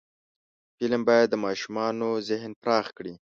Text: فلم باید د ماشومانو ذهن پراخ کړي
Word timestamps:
فلم 0.77 1.01
باید 1.07 1.27
د 1.31 1.35
ماشومانو 1.45 2.09
ذهن 2.29 2.51
پراخ 2.61 2.87
کړي 2.97 3.13